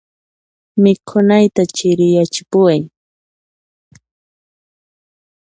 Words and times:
Mikhunayta 0.83 1.61
chiriyachipuway. 1.75 2.81